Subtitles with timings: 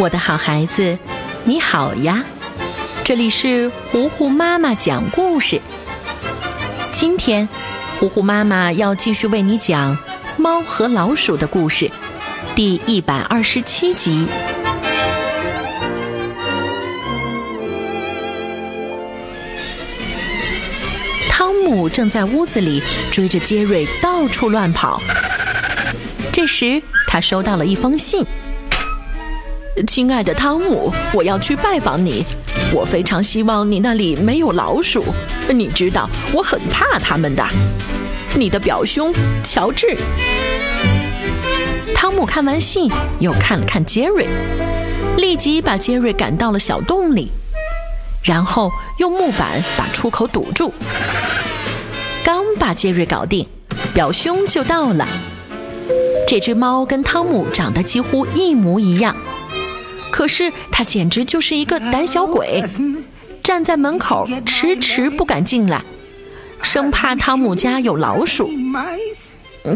[0.00, 0.96] 我的好孩子，
[1.42, 2.22] 你好呀！
[3.02, 5.60] 这里是糊糊妈妈讲故事。
[6.92, 7.48] 今天，
[7.98, 9.96] 糊糊妈妈要继续为你讲
[10.36, 11.90] 《猫和老鼠》的故事，
[12.54, 14.28] 第一百二十七集。
[21.28, 22.80] 汤姆正在屋子里
[23.10, 25.02] 追着杰瑞到处乱跑。
[26.32, 28.24] 这时，他收到了一封信。
[29.84, 32.24] 亲爱的汤姆，我要去拜访你。
[32.72, 35.04] 我非常希望你那里没有老鼠。
[35.48, 37.46] 你知道我很怕他们的。
[38.34, 39.96] 你的表兄乔治。
[41.94, 44.26] 汤姆看完信，又看了看杰瑞，
[45.16, 47.30] 立即把杰瑞赶到了小洞里，
[48.22, 50.72] 然后用木板把出口堵住。
[52.24, 53.46] 刚把杰瑞搞定，
[53.94, 55.08] 表兄就到了。
[56.26, 59.16] 这只猫跟汤姆长得几乎一模一样。
[60.18, 62.60] 可是他简直就是一个胆小鬼，
[63.40, 65.84] 站在门口迟迟不敢进来，
[66.60, 68.50] 生怕汤姆家有老鼠。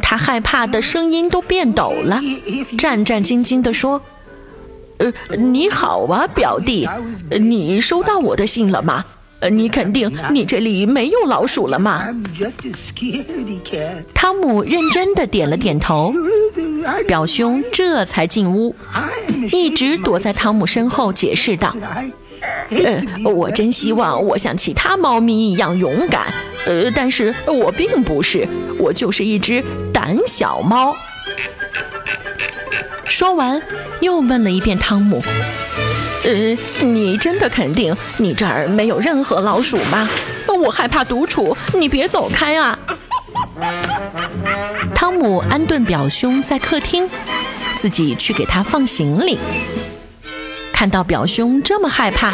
[0.02, 2.20] 他害怕的声音都变抖了，
[2.76, 4.02] 战战兢兢地说
[4.98, 6.88] ：“呃，你好啊，表弟，
[7.40, 9.04] 你收到我的信了吗？
[9.48, 12.08] 你肯定你这里没有老鼠了吗？”
[14.14, 16.14] 汤姆认真的点了点头。
[17.06, 18.74] 表兄这才进屋，
[19.52, 21.76] 一直躲在汤姆身后，解释道
[22.70, 26.32] ：“呃，我真希望我像其他猫咪一样勇敢，
[26.66, 28.48] 呃，但是我并不是，
[28.80, 30.96] 我就是一只胆小猫。”
[33.06, 33.62] 说完，
[34.00, 35.22] 又问了一遍汤姆
[36.24, 40.08] ：“呃，你真的肯定你这儿没有任何老鼠吗？
[40.62, 42.78] 我害怕独处，你别走开啊！”
[44.94, 47.08] 汤姆安顿表兄在客厅，
[47.74, 49.36] 自己去给他放行李。
[50.72, 52.32] 看到表兄这么害怕，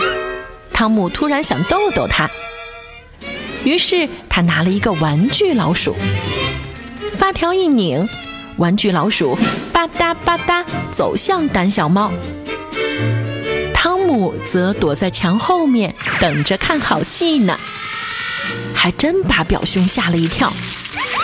[0.75, 2.29] 汤姆突然想逗逗他，
[3.65, 5.97] 于是他拿了一个玩具老鼠，
[7.17, 8.07] 发条一拧，
[8.59, 9.39] 玩具老鼠
[9.73, 12.13] 吧嗒吧嗒走向胆小猫。
[14.09, 17.61] 汤姆则躲在墙后面等着看好戏呢，
[18.75, 20.51] 还真把表兄吓了一跳。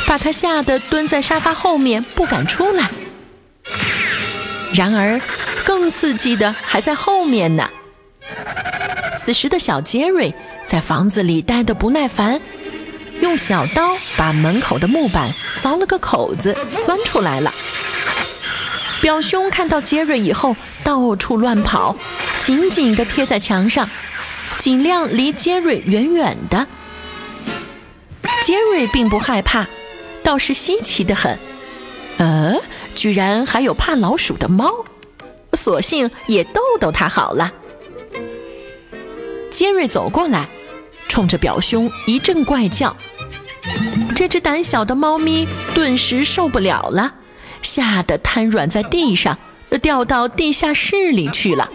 [0.07, 2.91] 把他吓得蹲在沙发后面不敢出来。
[4.75, 5.19] 然而，
[5.65, 7.71] 更刺激的还在后面呢。
[9.17, 10.35] 此时的小杰瑞
[10.67, 12.39] 在房子里待得不耐烦，
[13.23, 17.51] 用小刀把门口的木板凿了个口子，钻出来了。
[19.01, 21.97] 表兄看到杰瑞以后，到处乱跑，
[22.39, 23.91] 紧紧地贴在墙上，
[24.59, 26.67] 尽量离杰瑞远远的。
[28.43, 29.67] 杰瑞并不害怕。
[30.23, 31.39] 倒是稀奇的很，
[32.17, 32.55] 呃，
[32.95, 34.87] 居然还有怕老鼠的猫，
[35.53, 37.53] 索性也逗逗它好了。
[39.51, 40.49] 杰瑞走过来，
[41.09, 42.97] 冲着表兄一阵怪叫，
[44.17, 47.17] 这只胆小的猫咪顿时受不了了，
[47.61, 49.39] 吓得瘫软在地上，
[49.79, 51.71] 掉到地下室里去了。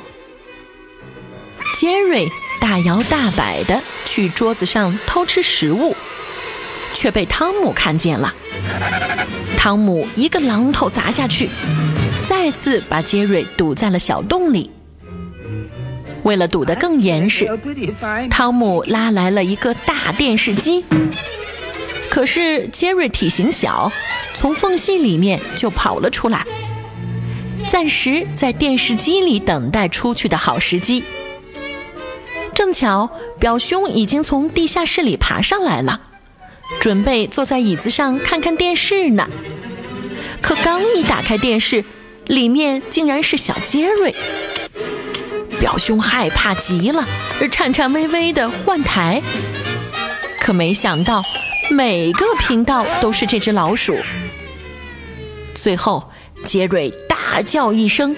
[1.75, 2.27] 杰瑞
[2.59, 5.95] 大摇大摆地去桌子上偷吃食物。
[6.95, 8.33] 却被汤姆看见了，
[9.55, 11.47] 汤姆一个榔头砸下去，
[12.27, 14.71] 再次把杰瑞堵在了小洞里。
[16.23, 17.47] 为了堵得更严实，
[18.29, 20.83] 汤姆拉来了一个大电视机。
[22.09, 23.91] 可是杰瑞体型小，
[24.33, 26.45] 从缝隙里面就跑了出来，
[27.69, 31.03] 暂时在电视机里等待出去的好时机。
[32.53, 33.09] 正巧
[33.39, 36.01] 表兄已经从地下室里爬上来了。
[36.79, 39.27] 准备坐在椅子上看看电视呢，
[40.41, 41.83] 可刚一打开电视，
[42.27, 44.13] 里面竟然是小杰瑞。
[45.59, 47.07] 表兄害怕极了，
[47.51, 49.21] 颤颤巍巍地换台，
[50.39, 51.23] 可没想到
[51.71, 53.97] 每个频道都是这只老鼠。
[55.55, 56.11] 最后，
[56.45, 56.93] 杰瑞
[57.31, 58.15] 大叫一声，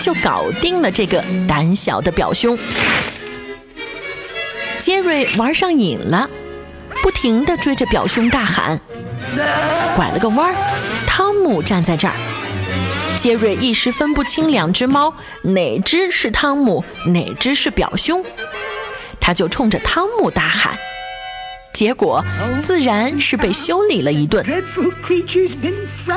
[0.00, 2.58] 就搞定了这个胆小的表兄。
[4.78, 6.28] 杰瑞玩上瘾了。
[7.02, 8.80] 不停地追着表兄大喊，
[9.94, 10.56] 拐了个弯，
[11.06, 12.14] 汤姆站在这儿。
[13.18, 18.24] 杰瑞一时分不清两只猫哪只是汤姆，哪只是表兄，
[19.20, 20.76] 他就冲着汤姆大喊，
[21.76, 22.24] 结果
[22.58, 24.42] 自然是被修理了一顿。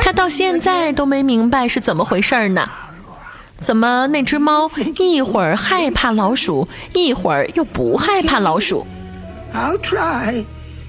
[0.01, 2.69] 他到现在都没明白是怎么回事呢？
[3.59, 8.87] 怎么那只猫一会儿害怕老鼠，一会儿又不害怕老鼠？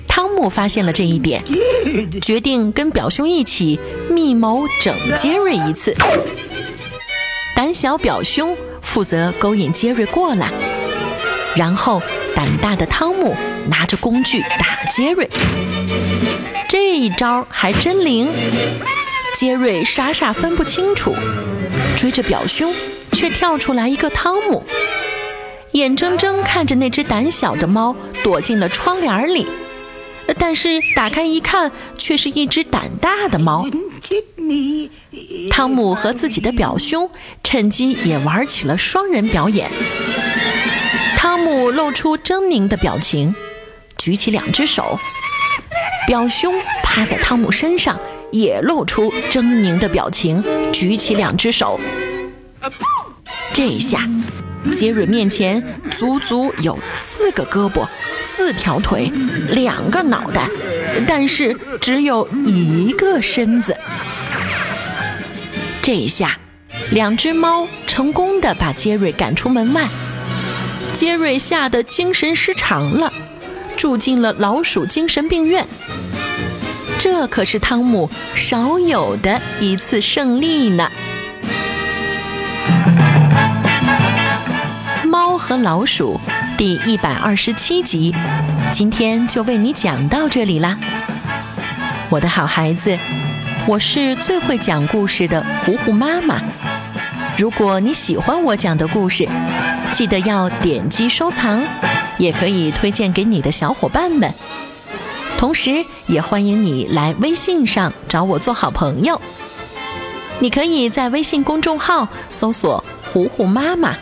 [0.06, 1.42] 汤姆发现了这一点，
[2.22, 3.76] 决定跟表兄一起
[4.08, 5.92] 密谋整杰瑞一次。
[7.56, 10.52] 胆小表兄负责勾引杰瑞过来，
[11.56, 12.00] 然后
[12.36, 13.34] 胆大的汤姆
[13.68, 15.28] 拿着工具打杰瑞。
[16.68, 18.28] 这一招还真灵，
[19.36, 21.14] 杰瑞傻傻分不清楚，
[21.96, 22.72] 追着表兄，
[23.12, 24.64] 却跳出来一个汤姆，
[25.72, 29.46] 眼睁睁看着那只胆小的猫躲进了窗帘里。
[30.38, 33.66] 但是打开一看，却是一只胆大的猫。
[35.50, 37.10] 汤姆和自己的表兄
[37.42, 39.68] 趁机也玩起了双人表演。
[41.16, 43.34] 汤姆露出狰狞的表情，
[44.00, 44.98] 举起两只手；
[46.06, 48.00] 表兄趴在汤姆身上，
[48.32, 50.42] 也露出狰狞的表情，
[50.72, 51.78] 举起两只手。
[53.52, 54.08] 这一下。
[54.70, 57.88] 杰瑞面前足足有四个胳膊、
[58.20, 59.10] 四条腿、
[59.48, 60.46] 两个脑袋，
[61.08, 63.74] 但是只有一个身子。
[65.80, 66.38] 这一下，
[66.90, 69.88] 两只猫成功的把杰瑞赶出门外，
[70.92, 73.10] 杰瑞吓得精神失常了，
[73.80, 75.66] 住进了老鼠精神病院。
[76.98, 80.86] 这可是汤姆少有的一次胜利呢。
[85.02, 86.20] 猫和老鼠
[86.58, 88.14] 第一百二十七集，
[88.70, 90.76] 今天就为你讲到这里啦，
[92.10, 92.98] 我的好孩子，
[93.66, 96.38] 我是最会讲故事的糊糊妈妈。
[97.38, 99.26] 如果你喜欢我讲的故事，
[99.90, 101.62] 记得要点击收藏，
[102.20, 104.32] 也可以推荐给你的小伙伴们。
[105.38, 109.20] 同时，也欢迎你来微信上找我做好朋友。
[110.38, 113.96] 你可以在微信公众号搜索“糊糊妈妈”。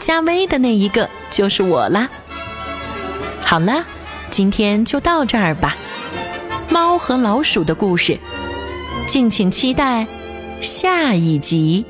[0.00, 2.08] 加微的那一个就是我啦。
[3.42, 3.84] 好了，
[4.30, 5.76] 今天就到这儿吧。
[6.70, 8.18] 猫和老鼠的故事，
[9.06, 10.06] 敬请期待
[10.60, 11.84] 下一集。